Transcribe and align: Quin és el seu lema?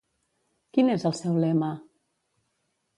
Quin 0.77 0.89
és 0.95 1.05
el 1.11 1.15
seu 1.21 1.39
lema? 1.47 1.73